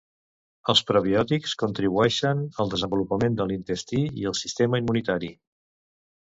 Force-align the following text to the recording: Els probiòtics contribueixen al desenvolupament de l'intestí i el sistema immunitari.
Els 0.71 0.79
probiòtics 0.91 1.53
contribueixen 1.63 2.41
al 2.63 2.71
desenvolupament 2.71 3.37
de 3.43 3.47
l'intestí 3.51 4.01
i 4.23 4.27
el 4.33 4.37
sistema 4.41 4.81
immunitari. 4.83 5.33